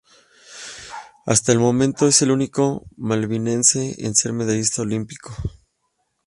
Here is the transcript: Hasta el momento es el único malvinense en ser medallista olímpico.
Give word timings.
Hasta 1.27 1.51
el 1.51 1.59
momento 1.59 2.07
es 2.07 2.23
el 2.23 2.31
único 2.31 2.87
malvinense 2.97 4.03
en 4.03 4.15
ser 4.15 4.33
medallista 4.33 4.81
olímpico. 4.81 5.31